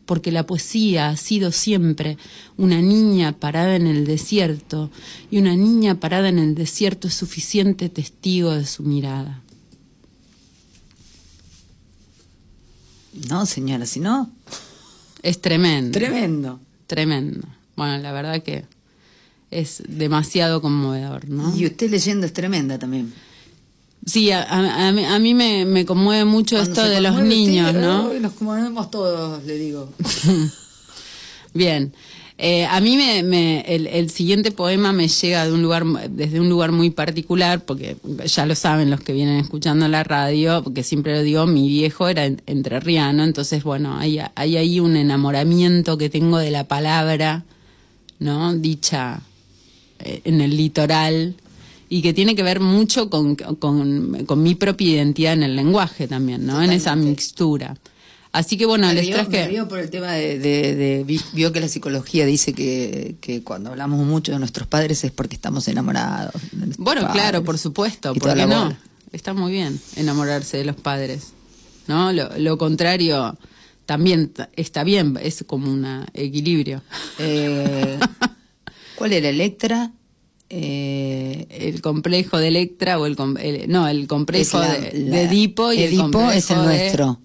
porque 0.06 0.32
la 0.32 0.47
poesía 0.47 1.09
ha 1.09 1.16
sido 1.16 1.52
siempre 1.52 2.18
una 2.56 2.80
niña 2.80 3.32
parada 3.32 3.76
en 3.76 3.87
el 3.87 4.04
desierto, 4.04 4.90
y 5.30 5.38
una 5.38 5.56
niña 5.56 6.00
parada 6.00 6.28
en 6.28 6.38
el 6.38 6.54
desierto 6.54 7.09
es 7.09 7.14
suficiente 7.14 7.88
testigo 7.88 8.50
de 8.52 8.66
su 8.66 8.82
mirada. 8.82 9.40
No, 13.28 13.47
señora, 13.47 13.87
si 13.87 14.00
no. 14.00 14.30
Es 15.23 15.40
tremendo. 15.40 15.92
Tremendo. 15.92 16.61
Tremendo. 16.87 17.47
Bueno, 17.76 17.99
la 17.99 18.12
verdad 18.12 18.42
que 18.42 18.64
es 19.50 19.82
demasiado 19.87 20.61
conmovedor, 20.62 21.28
¿no? 21.28 21.54
Y 21.56 21.66
usted 21.66 21.90
leyendo 21.90 22.26
es 22.26 22.32
tremenda 22.32 22.78
también. 22.78 23.12
Sí, 24.04 24.30
a, 24.32 24.42
a- 24.42 24.88
a 24.88 24.92
mí, 24.92 25.04
a 25.04 25.18
mí 25.18 25.32
me, 25.35 25.64
me 25.64 25.85
conmueve 25.87 26.25
mucho 26.25 26.56
Cuando 26.56 26.73
esto 26.73 26.88
de 26.88 27.00
los 27.00 27.23
niños, 27.23 27.68
usted, 27.68 27.80
¿no? 27.80 28.12
nos 28.14 28.32
conmovemos 28.32 28.90
todos, 28.90 29.44
le 29.44 29.56
digo. 29.56 29.88
Bien. 31.54 31.92
Eh, 32.38 32.64
a 32.64 32.80
mí 32.80 32.97
me, 32.97 33.23
me- 33.23 33.61
el, 33.68 33.87
el 33.87 34.11
siguiente 34.11 34.50
poema 34.50 34.92
me 34.92 35.06
llega 35.06 35.44
de 35.47 35.52
un 35.52 35.62
lugar, 35.62 35.85
desde 36.11 36.40
un 36.40 36.49
lugar 36.49 36.73
muy 36.73 36.90
particular, 36.90 37.64
porque 37.64 37.97
ya 38.25 38.47
lo 38.47 38.54
saben 38.56 38.90
los 38.90 39.00
que 39.00 39.12
vienen 39.12 39.37
escuchando 39.38 39.87
la 39.87 40.02
radio, 40.02 40.62
porque 40.64 40.82
siempre 40.82 41.14
lo 41.14 41.23
digo, 41.23 41.47
mi 41.47 41.68
viejo 41.68 42.09
era 42.09 42.25
en- 42.25 42.42
entrerriano, 42.47 43.23
entonces 43.23 43.62
bueno, 43.62 43.97
hay, 43.97 44.18
hay 44.35 44.56
ahí 44.56 44.80
un 44.80 44.97
enamoramiento 44.97 45.99
que 45.99 46.09
tengo 46.11 46.38
de 46.38 46.50
la 46.50 46.64
palabra, 46.66 47.44
¿no? 48.18 48.54
Dicha 48.54 49.21
eh, 50.00 50.23
en 50.25 50.40
el 50.40 50.56
litoral 50.56 51.37
y 51.94 52.00
que 52.00 52.14
tiene 52.14 52.34
que 52.34 52.42
ver 52.42 52.58
mucho 52.61 53.11
con, 53.11 53.37
con, 53.37 54.25
con 54.25 54.42
mi 54.42 54.54
propia 54.54 54.88
identidad 54.94 55.34
en 55.34 55.42
el 55.42 55.54
lenguaje 55.54 56.08
también, 56.08 56.46
¿no? 56.46 56.62
En 56.62 56.72
esa 56.72 56.96
mixtura. 56.96 57.76
Así 58.32 58.56
que 58.56 58.64
bueno, 58.64 58.87
me, 58.87 58.94
les 58.94 59.11
traje... 59.11 59.28
me 59.30 59.49
río 59.49 59.68
por 59.68 59.78
el 59.78 59.90
tema 59.90 60.12
de, 60.12 60.38
de- 60.38 60.75
de- 60.75 61.04
vi- 61.04 61.20
vio 61.34 61.52
que 61.52 61.61
la 61.61 61.68
psicología 61.68 62.25
dice 62.25 62.54
que, 62.54 63.16
que 63.20 63.42
cuando 63.42 63.68
hablamos 63.68 64.06
mucho 64.06 64.32
de 64.32 64.38
nuestros 64.38 64.66
padres 64.68 65.04
es 65.04 65.11
porque 65.12 65.34
estamos 65.34 65.68
enamorados. 65.68 66.32
de 66.52 66.75
Bueno, 66.78 67.02
padres. 67.02 67.12
claro, 67.22 67.44
por 67.44 67.58
supuesto, 67.58 68.12
Y 68.12 68.18
¿por 68.18 68.22
toda 68.22 68.34
qué 68.37 68.40
la 68.40 68.46
no? 68.46 68.64
bola. 68.64 68.78
Está 69.12 69.34
muy 69.34 69.52
bien 69.52 69.78
enamorarse 69.96 70.56
de 70.56 70.64
los 70.64 70.76
padres, 70.76 71.34
¿no? 71.88 72.11
Lo, 72.14 72.30
lo 72.38 72.56
contrario 72.56 73.37
también 73.84 74.32
está 74.56 74.82
bien, 74.82 75.18
es 75.22 75.44
como 75.46 75.70
un 75.70 76.06
equilibrio. 76.14 76.80
Eh, 77.18 77.99
¿Cuál 78.96 79.12
era 79.12 79.28
Electra? 79.28 79.92
Eh, 80.54 81.47
El 81.50 81.80
complejo 81.80 82.37
de 82.38 82.49
Electra 82.49 82.99
o 82.99 83.06
el, 83.06 83.16
el- 83.40 83.71
no, 83.71 83.88
el 83.88 84.06
complejo 84.06 84.59
la- 84.59 84.73
de, 84.78 84.92
la- 84.99 85.16
de 85.16 85.23
Edipo 85.23 85.73
y 85.73 85.78
el 85.78 85.88
Edipo 85.88 86.02
complejo 86.02 86.30
es 86.32 86.50
el 86.50 86.59
de- 86.59 86.64
nuestro. 86.64 87.21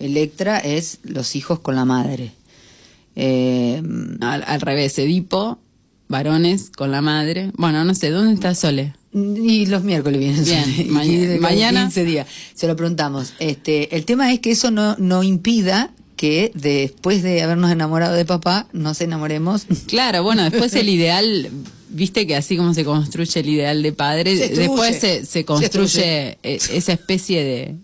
Electra 0.00 0.58
es 0.58 0.98
los 1.04 1.36
hijos 1.36 1.60
con 1.60 1.76
la 1.76 1.84
madre. 1.84 2.32
Eh, 3.14 3.80
al, 4.20 4.42
al 4.46 4.60
revés, 4.60 4.98
Edipo, 4.98 5.58
varones 6.08 6.70
con 6.70 6.90
la 6.90 7.02
madre. 7.02 7.52
Bueno, 7.56 7.84
no 7.84 7.94
sé, 7.94 8.10
¿dónde 8.10 8.34
está 8.34 8.54
Sole? 8.56 8.94
Y 9.14 9.66
los 9.66 9.84
miércoles 9.84 10.18
vienen. 10.18 10.44
Bien, 10.44 10.74
Y 10.80 10.84
maña- 10.90 11.20
de 11.20 11.38
cada 11.38 11.40
mañana- 11.40 11.82
15 11.82 12.04
días. 12.04 12.26
Se 12.54 12.66
lo 12.66 12.74
preguntamos. 12.74 13.34
Este, 13.38 13.94
el 13.94 14.04
tema 14.06 14.32
es 14.32 14.40
que 14.40 14.50
eso 14.50 14.72
no, 14.72 14.96
no 14.98 15.22
impida 15.22 15.92
que 16.16 16.50
después 16.54 17.22
de 17.22 17.42
habernos 17.42 17.70
enamorado 17.70 18.14
de 18.14 18.24
papá, 18.24 18.66
nos 18.72 19.00
enamoremos. 19.00 19.66
Claro, 19.86 20.22
bueno, 20.22 20.42
después 20.42 20.74
el 20.74 20.88
ideal, 20.88 21.50
viste 21.92 22.26
que 22.26 22.34
así 22.36 22.56
como 22.56 22.74
se 22.74 22.84
construye 22.84 23.40
el 23.40 23.48
ideal 23.48 23.82
de 23.82 23.92
padre, 23.92 24.36
Se 24.36 24.48
después 24.48 24.98
se, 24.98 25.24
se 25.26 25.44
construye 25.44 26.38
eh, 26.42 26.58
esa 26.72 26.92
especie 26.92 27.44
de, 27.44 27.74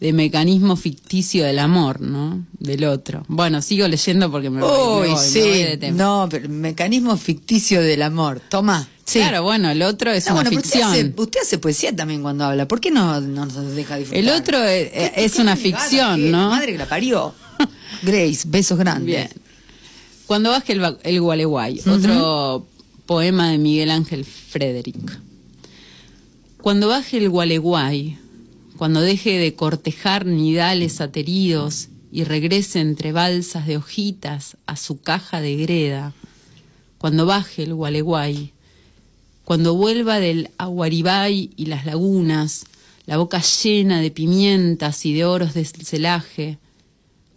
de 0.00 0.12
mecanismo 0.12 0.76
ficticio 0.76 1.44
del 1.44 1.58
amor, 1.58 2.00
¿no? 2.00 2.44
Del 2.58 2.84
otro. 2.84 3.24
Bueno, 3.28 3.60
sigo 3.62 3.88
leyendo 3.88 4.30
porque 4.30 4.50
me 4.50 4.60
voy, 4.60 4.70
me 4.70 4.76
Uy, 4.76 5.08
voy, 5.08 5.10
me 5.10 5.18
sí. 5.22 5.40
voy 5.40 5.62
de 5.62 5.76
tema. 5.76 5.96
No, 5.98 6.28
pero 6.30 6.44
el 6.44 6.50
mecanismo 6.50 7.16
ficticio 7.16 7.80
del 7.82 8.02
amor. 8.02 8.40
Toma. 8.48 8.88
Sí. 9.04 9.20
Claro, 9.20 9.42
bueno, 9.42 9.70
el 9.70 9.80
otro 9.82 10.10
es 10.12 10.28
Ah, 10.28 10.34
una 10.34 10.42
bueno, 10.42 10.60
ficción. 10.60 10.88
Usted 10.90 11.00
hace, 11.06 11.14
usted 11.22 11.40
hace 11.40 11.58
poesía 11.58 11.96
también 11.96 12.20
cuando 12.20 12.44
habla. 12.44 12.68
¿Por 12.68 12.78
qué 12.80 12.90
no, 12.90 13.20
no 13.22 13.46
nos 13.46 13.74
deja 13.74 13.96
disfrutar? 13.96 14.22
El 14.22 14.28
otro 14.28 14.62
es, 14.62 14.90
¿Qué- 14.90 15.12
es 15.16 15.32
qué 15.32 15.40
una 15.40 15.56
ficción, 15.56 16.16
que 16.16 16.26
es? 16.26 16.30
¿no? 16.32 16.50
Madre 16.50 16.72
que 16.72 16.78
la 16.78 16.86
parió. 16.86 17.34
Grace, 18.02 18.42
besos 18.46 18.78
grandes. 18.78 19.06
Bien. 19.06 19.28
Cuando 20.26 20.50
baje 20.50 20.74
el, 20.74 20.96
el 21.04 21.20
Gualeguay, 21.22 21.80
otro 21.86 22.66
poema 23.08 23.50
de 23.50 23.56
Miguel 23.56 23.90
Ángel 23.90 24.26
Frederick. 24.26 25.18
Cuando 26.60 26.88
baje 26.88 27.16
el 27.16 27.30
Gualeguay, 27.30 28.18
cuando 28.76 29.00
deje 29.00 29.38
de 29.38 29.54
cortejar 29.54 30.26
nidales 30.26 31.00
ateridos 31.00 31.88
y 32.12 32.24
regrese 32.24 32.80
entre 32.80 33.12
balsas 33.12 33.66
de 33.66 33.78
hojitas 33.78 34.58
a 34.66 34.76
su 34.76 35.00
caja 35.00 35.40
de 35.40 35.56
greda, 35.56 36.12
cuando 36.98 37.24
baje 37.24 37.62
el 37.62 37.72
Gualeguay, 37.72 38.52
cuando 39.46 39.74
vuelva 39.74 40.20
del 40.20 40.50
Aguaribay 40.58 41.48
y 41.56 41.64
las 41.64 41.86
lagunas, 41.86 42.66
la 43.06 43.16
boca 43.16 43.40
llena 43.40 44.02
de 44.02 44.10
pimientas 44.10 45.06
y 45.06 45.14
de 45.14 45.24
oros 45.24 45.54
de 45.54 45.64
celaje, 45.64 46.58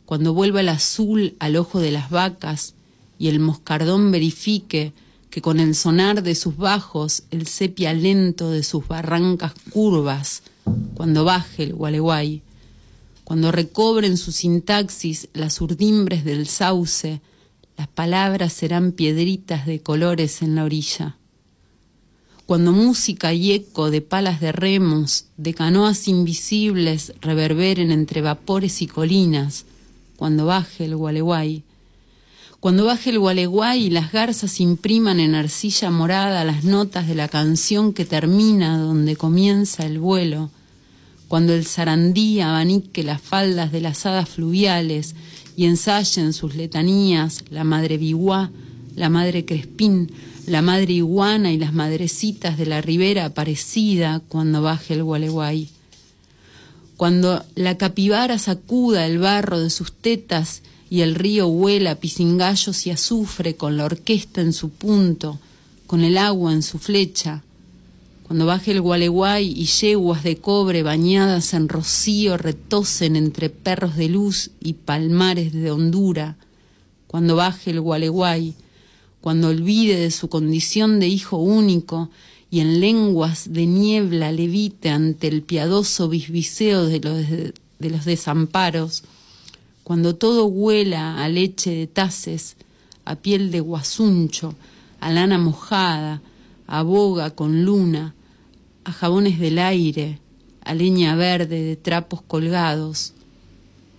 cuando 0.05 0.33
vuelva 0.33 0.59
el 0.59 0.67
azul 0.67 1.37
al 1.39 1.55
ojo 1.55 1.79
de 1.79 1.91
las 1.91 2.09
vacas 2.09 2.73
y 3.17 3.29
el 3.29 3.39
moscardón 3.39 4.11
verifique 4.11 4.91
que 5.31 5.41
con 5.41 5.59
el 5.59 5.73
sonar 5.75 6.21
de 6.21 6.35
sus 6.35 6.57
bajos, 6.57 7.23
el 7.31 7.47
sepia 7.47 7.93
lento 7.93 8.51
de 8.51 8.63
sus 8.63 8.87
barrancas 8.87 9.53
curvas, 9.71 10.43
cuando 10.93 11.23
baje 11.23 11.63
el 11.63 11.73
gualeguay, 11.73 12.43
cuando 13.23 13.51
recobren 13.51 14.17
su 14.17 14.33
sintaxis 14.33 15.29
las 15.33 15.61
urdimbres 15.61 16.25
del 16.25 16.47
sauce, 16.47 17.21
las 17.77 17.87
palabras 17.87 18.51
serán 18.51 18.91
piedritas 18.91 19.65
de 19.65 19.79
colores 19.79 20.41
en 20.41 20.55
la 20.55 20.65
orilla. 20.65 21.15
Cuando 22.45 22.73
música 22.73 23.33
y 23.33 23.53
eco 23.53 23.89
de 23.89 24.01
palas 24.01 24.41
de 24.41 24.51
remos, 24.51 25.27
de 25.37 25.53
canoas 25.53 26.09
invisibles 26.09 27.13
reverberen 27.21 27.91
entre 27.91 28.19
vapores 28.19 28.81
y 28.81 28.87
colinas, 28.87 29.63
cuando 30.17 30.45
baje 30.45 30.83
el 30.83 30.97
gualeguay, 30.97 31.63
cuando 32.61 32.85
baje 32.85 33.09
el 33.09 33.17
gualeguay 33.17 33.87
y 33.87 33.89
las 33.89 34.11
garzas 34.11 34.59
impriman 34.59 35.19
en 35.19 35.33
arcilla 35.33 35.89
morada 35.89 36.45
las 36.45 36.63
notas 36.63 37.07
de 37.07 37.15
la 37.15 37.27
canción 37.27 37.91
que 37.91 38.05
termina 38.05 38.77
donde 38.77 39.15
comienza 39.15 39.83
el 39.83 39.97
vuelo, 39.97 40.51
cuando 41.27 41.55
el 41.55 41.65
sarandí 41.65 42.39
abanique 42.39 43.03
las 43.03 43.19
faldas 43.19 43.71
de 43.71 43.81
las 43.81 44.05
hadas 44.05 44.29
fluviales 44.29 45.15
y 45.57 45.65
ensayen 45.65 46.33
sus 46.33 46.53
letanías 46.53 47.43
la 47.49 47.63
madre 47.63 47.97
Biguá, 47.97 48.51
la 48.95 49.09
madre 49.09 49.43
Crespín, 49.43 50.11
la 50.45 50.61
madre 50.61 50.93
iguana 50.93 51.51
y 51.51 51.57
las 51.57 51.73
madrecitas 51.73 52.59
de 52.59 52.67
la 52.67 52.79
ribera 52.79 53.25
aparecida 53.25 54.21
cuando 54.27 54.61
baje 54.61 54.93
el 54.93 55.03
gualeguay. 55.03 55.67
Cuando 56.95 57.43
la 57.55 57.77
capibara 57.77 58.37
sacuda 58.37 59.07
el 59.07 59.17
barro 59.17 59.59
de 59.59 59.71
sus 59.71 59.91
tetas 59.93 60.61
y 60.91 61.03
el 61.03 61.15
río 61.15 61.47
huela 61.47 61.95
pisingallos 61.95 62.85
y 62.85 62.89
azufre 62.89 63.55
con 63.55 63.77
la 63.77 63.85
orquesta 63.85 64.41
en 64.41 64.51
su 64.51 64.71
punto, 64.71 65.39
con 65.87 66.03
el 66.03 66.17
agua 66.17 66.51
en 66.51 66.61
su 66.63 66.79
flecha. 66.79 67.43
Cuando 68.23 68.45
baje 68.45 68.71
el 68.71 68.81
gualeguay 68.81 69.53
y 69.57 69.67
yeguas 69.67 70.21
de 70.21 70.35
cobre 70.35 70.83
bañadas 70.83 71.53
en 71.53 71.69
rocío 71.69 72.35
retosen 72.35 73.15
entre 73.15 73.49
perros 73.49 73.95
de 73.95 74.09
luz 74.09 74.51
y 74.59 74.73
palmares 74.73 75.53
de 75.53 75.71
hondura. 75.71 76.35
Cuando 77.07 77.37
baje 77.37 77.71
el 77.71 77.79
gualeguay, 77.79 78.53
cuando 79.21 79.47
olvide 79.47 79.97
de 79.97 80.11
su 80.11 80.27
condición 80.27 80.99
de 80.99 81.07
hijo 81.07 81.37
único 81.37 82.09
y 82.49 82.59
en 82.59 82.81
lenguas 82.81 83.53
de 83.53 83.65
niebla 83.65 84.33
levite 84.33 84.89
ante 84.89 85.29
el 85.29 85.41
piadoso 85.41 86.09
bisbiseo 86.09 86.85
de 86.87 87.53
los 87.79 88.03
desamparos, 88.03 89.05
cuando 89.91 90.15
todo 90.15 90.45
huela 90.45 91.21
a 91.21 91.27
leche 91.27 91.69
de 91.71 91.85
taces, 91.85 92.55
a 93.03 93.17
piel 93.17 93.51
de 93.51 93.59
guasuncho, 93.59 94.55
a 95.01 95.11
lana 95.11 95.37
mojada, 95.37 96.21
a 96.65 96.81
boga 96.81 97.31
con 97.31 97.65
luna, 97.65 98.15
a 98.85 98.93
jabones 98.93 99.37
del 99.37 99.59
aire, 99.59 100.19
a 100.63 100.73
leña 100.75 101.17
verde 101.17 101.61
de 101.61 101.75
trapos 101.75 102.21
colgados. 102.21 103.15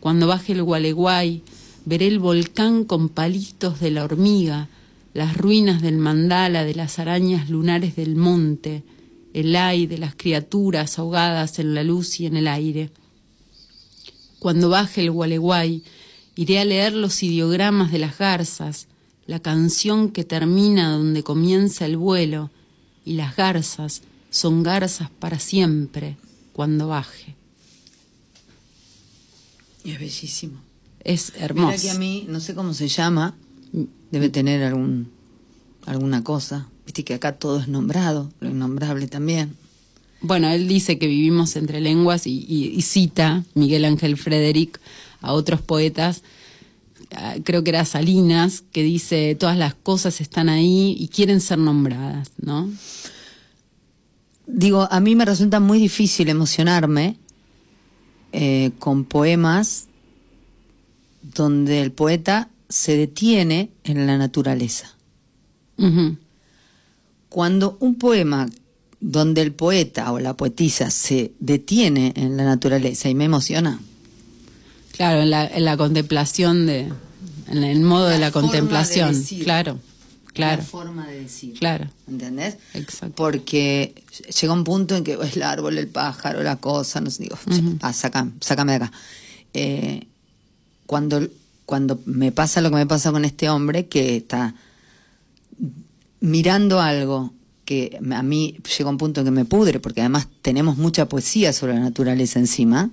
Cuando 0.00 0.26
baje 0.26 0.54
el 0.54 0.62
gualeguay, 0.62 1.42
veré 1.84 2.08
el 2.08 2.20
volcán 2.20 2.84
con 2.84 3.10
palitos 3.10 3.78
de 3.78 3.90
la 3.90 4.04
hormiga, 4.04 4.70
las 5.12 5.36
ruinas 5.36 5.82
del 5.82 5.98
mandala 5.98 6.64
de 6.64 6.74
las 6.74 6.98
arañas 6.98 7.50
lunares 7.50 7.96
del 7.96 8.16
monte, 8.16 8.82
el 9.34 9.54
ay 9.54 9.86
de 9.86 9.98
las 9.98 10.14
criaturas 10.14 10.98
ahogadas 10.98 11.58
en 11.58 11.74
la 11.74 11.84
luz 11.84 12.18
y 12.18 12.24
en 12.24 12.38
el 12.38 12.48
aire. 12.48 12.88
Cuando 14.42 14.68
baje 14.68 15.02
el 15.02 15.12
gualeguay 15.12 15.84
Iré 16.34 16.58
a 16.58 16.64
leer 16.64 16.94
los 16.94 17.22
ideogramas 17.22 17.92
de 17.92 17.98
las 17.98 18.18
garzas, 18.18 18.88
la 19.26 19.38
canción 19.38 20.10
que 20.10 20.24
termina 20.24 20.90
donde 20.90 21.22
comienza 21.22 21.84
el 21.86 21.96
vuelo, 21.96 22.50
y 23.04 23.12
las 23.14 23.36
garzas 23.36 24.02
son 24.30 24.64
garzas 24.64 25.10
para 25.10 25.38
siempre 25.38 26.16
cuando 26.52 26.88
baje. 26.88 27.36
Y 29.84 29.92
es 29.92 30.00
bellísimo. 30.00 30.58
Es 31.04 31.32
Mira 31.34 31.44
hermoso. 31.44 31.82
que 31.82 31.90
a 31.90 31.94
mí, 31.94 32.26
no 32.28 32.40
sé 32.40 32.54
cómo 32.54 32.74
se 32.74 32.88
llama, 32.88 33.36
debe 34.10 34.28
tener 34.28 34.62
algún 34.64 35.10
alguna 35.86 36.24
cosa. 36.24 36.68
Viste 36.86 37.04
que 37.04 37.14
acá 37.14 37.32
todo 37.38 37.60
es 37.60 37.68
nombrado, 37.68 38.32
lo 38.40 38.50
innombrable 38.50 39.06
también. 39.06 39.56
Bueno, 40.22 40.48
él 40.50 40.68
dice 40.68 40.98
que 40.98 41.06
vivimos 41.06 41.56
entre 41.56 41.80
lenguas 41.80 42.26
y, 42.26 42.44
y- 42.48 42.68
y 42.76 42.82
cita 42.82 43.44
Miguel 43.54 43.84
Ángel 43.84 44.16
Frederick 44.16 44.80
a 45.20 45.32
otros 45.32 45.60
poetas, 45.60 46.22
ah, 47.16 47.34
creo 47.44 47.62
que 47.64 47.70
era 47.70 47.84
Salinas, 47.84 48.62
que 48.72 48.82
dice 48.82 49.34
todas 49.38 49.56
las 49.56 49.74
cosas 49.74 50.20
están 50.20 50.48
ahí 50.48 50.96
y 50.98 51.08
quieren 51.08 51.40
ser 51.40 51.58
nombradas, 51.58 52.30
¿no? 52.40 52.70
Digo, 54.46 54.86
a 54.90 55.00
mí 55.00 55.14
me 55.14 55.24
resulta 55.24 55.60
muy 55.60 55.78
difícil 55.78 56.28
emocionarme 56.28 57.16
eh, 58.32 58.72
con 58.78 59.04
poemas 59.04 59.86
donde 61.22 61.80
el 61.80 61.92
poeta 61.92 62.48
se 62.68 62.96
detiene 62.96 63.70
en 63.84 64.06
la 64.06 64.18
naturaleza. 64.18 64.94
Cuando 67.28 67.76
un 67.80 67.94
poema 67.96 68.48
donde 69.04 69.42
el 69.42 69.52
poeta 69.52 70.12
o 70.12 70.18
la 70.20 70.34
poetisa 70.36 70.90
se 70.90 71.32
detiene 71.40 72.12
en 72.16 72.36
la 72.36 72.44
naturaleza 72.44 73.08
y 73.08 73.14
me 73.14 73.24
emociona, 73.24 73.80
Claro, 74.92 75.22
en 75.22 75.30
la, 75.30 75.46
en 75.46 75.64
la 75.64 75.76
contemplación 75.76 76.66
de, 76.66 76.88
en 77.48 77.64
el 77.64 77.80
modo 77.80 78.08
de 78.08 78.18
La 78.18 78.26
de 78.26 78.32
contemplación, 78.32 79.12
decir. 79.12 79.42
claro, 79.42 79.78
claro, 80.34 80.58
la 80.62 80.68
forma 80.68 81.06
de 81.08 81.20
decir. 81.22 81.54
claro, 81.58 81.88
¿Entendés? 82.08 82.56
exacto. 82.74 83.14
Porque 83.16 83.94
llega 84.40 84.52
un 84.52 84.64
punto 84.64 84.94
en 84.94 85.02
que 85.02 85.14
es 85.20 85.36
el 85.36 85.42
árbol, 85.42 85.78
el 85.78 85.88
pájaro, 85.88 86.42
la 86.42 86.56
cosa, 86.56 87.00
no 87.00 87.10
sé, 87.10 87.24
digo, 87.24 87.36
ah, 87.80 87.92
saca- 87.92 88.30
sácame 88.40 88.72
de 88.72 88.76
acá. 88.76 88.92
Eh, 89.54 90.06
cuando, 90.86 91.26
cuando 91.66 91.98
me 92.04 92.30
pasa 92.30 92.60
lo 92.60 92.68
que 92.70 92.76
me 92.76 92.86
pasa 92.86 93.10
con 93.12 93.24
este 93.24 93.48
hombre 93.48 93.86
que 93.86 94.16
está 94.16 94.54
mirando 96.20 96.80
algo 96.80 97.32
que 97.64 97.98
a 98.12 98.22
mí 98.22 98.56
llega 98.76 98.90
un 98.90 98.98
punto 98.98 99.20
en 99.20 99.26
que 99.26 99.30
me 99.30 99.44
pudre, 99.44 99.80
porque 99.80 100.00
además 100.00 100.28
tenemos 100.42 100.76
mucha 100.76 101.08
poesía 101.08 101.52
sobre 101.52 101.74
la 101.74 101.80
naturaleza 101.80 102.38
encima, 102.38 102.90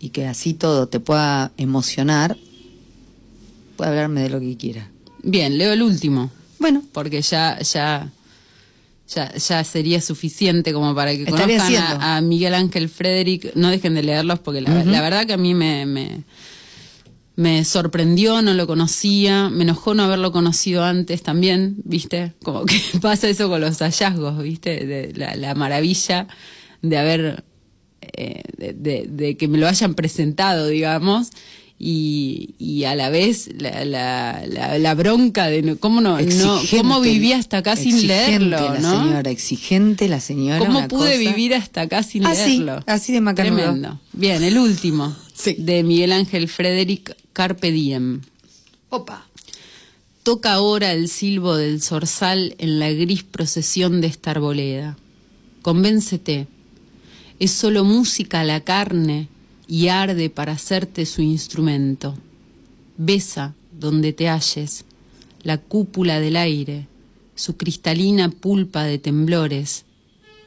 y 0.00 0.10
que 0.10 0.26
así 0.26 0.54
todo 0.54 0.88
te 0.88 1.00
pueda 1.00 1.52
emocionar, 1.56 2.36
puede 3.76 3.90
hablarme 3.90 4.22
de 4.22 4.30
lo 4.30 4.40
que 4.40 4.56
quiera. 4.56 4.90
Bien, 5.22 5.58
leo 5.58 5.72
el 5.72 5.82
último. 5.82 6.30
Bueno, 6.58 6.82
porque 6.92 7.22
ya 7.22 7.58
ya 7.60 8.12
ya, 9.08 9.34
ya 9.34 9.64
sería 9.64 10.00
suficiente 10.00 10.72
como 10.72 10.94
para 10.94 11.12
que 11.16 11.24
conozcan 11.24 11.74
a, 11.74 12.16
a 12.16 12.20
Miguel 12.20 12.54
Ángel 12.54 12.88
Frederick. 12.88 13.54
No 13.54 13.70
dejen 13.70 13.94
de 13.94 14.02
leerlos 14.02 14.38
porque 14.40 14.60
la, 14.60 14.84
la 14.84 15.00
verdad 15.00 15.26
que 15.26 15.32
a 15.32 15.38
mí 15.38 15.54
me, 15.54 15.86
me, 15.86 16.24
me 17.38 17.64
sorprendió, 17.64 18.42
no 18.42 18.52
lo 18.52 18.66
conocía, 18.66 19.48
me 19.48 19.62
enojó 19.62 19.94
no 19.94 20.02
haberlo 20.02 20.32
conocido 20.32 20.82
antes 20.82 21.22
también, 21.22 21.76
¿viste? 21.84 22.32
Como 22.42 22.64
que 22.66 22.80
pasa 23.00 23.28
eso 23.28 23.48
con 23.48 23.60
los 23.60 23.78
hallazgos, 23.78 24.42
¿viste? 24.42 24.84
De 24.84 25.12
la, 25.14 25.36
la 25.36 25.54
maravilla 25.54 26.26
de 26.82 26.98
haber, 26.98 27.44
eh, 28.00 28.42
de, 28.56 28.72
de- 28.72 29.06
de 29.08 29.36
que 29.36 29.46
me 29.46 29.56
lo 29.58 29.68
hayan 29.68 29.94
presentado, 29.94 30.66
digamos. 30.66 31.28
Y, 31.80 32.56
y 32.58 32.82
a 32.84 32.96
la 32.96 33.08
vez 33.08 33.50
la, 33.56 33.84
la, 33.84 34.94
bronca 34.94 35.46
de 35.46 35.62
no- 35.62 35.76
cómo 35.78 36.00
no, 36.00 36.18
cómo 36.72 37.00
viví 37.00 37.32
hasta 37.32 37.58
acá 37.58 37.76
sin 37.76 38.04
leerlo, 38.08 38.58
la 38.74 38.78
¿no? 38.80 39.04
señora, 39.04 39.30
exigente 39.30 40.08
la 40.08 40.18
señora. 40.18 40.58
¿Cómo 40.58 40.88
pude 40.88 41.16
cosa- 41.18 41.30
vivir 41.30 41.54
hasta 41.54 41.82
acá 41.82 42.02
sin 42.02 42.26
Así, 42.26 42.58
leerlo? 42.58 42.82
así 42.88 43.12
de 43.12 43.20
macanudo. 43.20 43.58
Tremendo. 43.62 44.00
Bien, 44.12 44.42
el 44.42 44.58
último. 44.58 45.14
Sí. 45.34 45.54
De 45.56 45.84
Miguel 45.84 46.10
Ángel 46.10 46.48
Frederick 46.48 47.14
Carpe 47.38 47.70
Diem. 47.70 48.22
Opa. 48.88 49.24
Toca 50.24 50.54
ahora 50.54 50.92
el 50.92 51.06
silbo 51.06 51.54
del 51.54 51.80
zorzal 51.80 52.56
en 52.58 52.80
la 52.80 52.90
gris 52.90 53.22
procesión 53.22 54.00
de 54.00 54.08
esta 54.08 54.32
arboleda. 54.32 54.98
Convéncete. 55.62 56.48
Es 57.38 57.52
solo 57.52 57.84
música 57.84 58.42
la 58.42 58.62
carne 58.64 59.28
y 59.68 59.86
arde 59.86 60.30
para 60.30 60.54
hacerte 60.54 61.06
su 61.06 61.22
instrumento. 61.22 62.16
Besa 62.96 63.54
donde 63.70 64.12
te 64.12 64.28
halles 64.28 64.84
la 65.44 65.58
cúpula 65.58 66.18
del 66.18 66.34
aire, 66.34 66.88
su 67.36 67.56
cristalina 67.56 68.30
pulpa 68.30 68.82
de 68.82 68.98
temblores, 68.98 69.84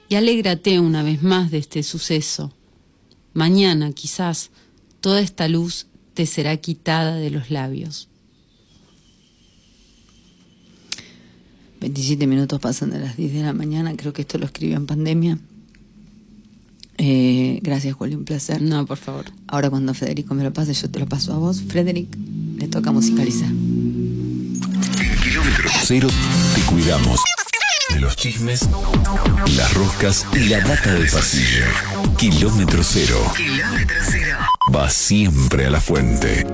y 0.10 0.16
alégrate 0.16 0.78
una 0.82 1.04
vez 1.04 1.24
más 1.24 1.52
de 1.52 1.60
este 1.60 1.84
suceso. 1.84 2.52
Mañana, 3.34 3.94
quizás, 3.94 4.50
toda 5.00 5.22
esta 5.22 5.48
luz 5.48 5.88
te 6.14 6.26
será 6.26 6.56
quitada 6.58 7.16
de 7.16 7.30
los 7.30 7.50
labios. 7.50 8.08
27 11.80 12.28
minutos 12.28 12.60
pasan 12.60 12.92
de 12.92 13.00
las 13.00 13.18
10 13.18 13.34
de 13.34 13.42
la 13.42 13.54
mañana, 13.54 13.96
creo 13.96 14.14
que 14.14 14.22
esto 14.22 14.38
lo 14.38 14.46
escribió 14.46 14.78
en 14.78 14.86
pandemia. 14.86 15.40
Eh, 16.98 17.60
gracias, 17.64 17.96
Juli, 17.96 18.14
un 18.14 18.26
placer. 18.26 18.62
No, 18.62 18.86
por 18.86 18.98
favor. 18.98 19.26
Ahora 19.48 19.72
cuando 19.72 19.96
Federico 19.96 20.36
me 20.36 20.44
lo 20.44 20.54
pase, 20.54 20.74
yo 20.74 20.92
te 20.92 21.00
lo 21.00 21.08
paso 21.08 21.34
a 21.34 21.38
vos. 21.38 21.64
Frederick, 21.68 22.16
le 22.58 22.68
toca 22.68 22.92
musicalizar. 22.92 23.50
Kilómetro 25.24 25.70
cero 25.84 26.10
te 26.54 26.62
cuidamos 26.62 27.20
los 28.00 28.16
chismes, 28.16 28.70
las 29.56 29.74
roscas 29.74 30.26
y 30.34 30.50
la 30.50 30.60
data 30.62 30.94
del 30.94 31.10
pasillo. 31.10 31.66
Kilómetro 32.18 32.84
cero. 32.84 33.20
Kilómetro 33.36 33.98
cero. 34.10 34.38
Va 34.74 34.90
siempre 34.90 35.66
a 35.66 35.70
la 35.70 35.82
fuente. 35.82 36.46